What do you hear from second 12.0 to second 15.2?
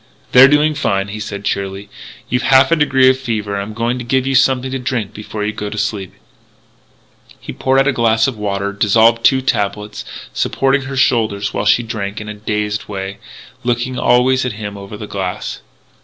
in a dazed way, looking always at him over the